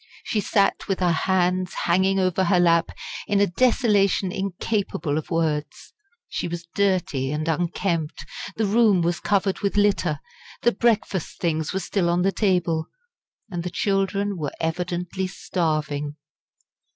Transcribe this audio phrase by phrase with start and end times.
[0.23, 2.89] She sat with her hands hanging over her lap
[3.27, 5.93] in a desolation incapable of words.
[6.27, 8.25] She was dirty and unkempt;
[8.55, 10.19] the room was covered with litter;
[10.63, 12.87] the breakfast things were still on the table;
[13.51, 16.15] and the children were evidently starving.